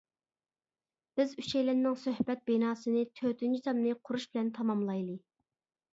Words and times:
بىز 1.19 1.35
ئۈچەيلەننىڭ 1.43 1.99
سۆھبەت 2.05 2.43
بىناسىنى 2.51 3.05
تۆتىنچى 3.21 3.63
تامنى 3.69 3.95
قۇرۇش 4.07 4.29
بىلەن 4.33 4.51
تاماملايلى. 4.57 5.19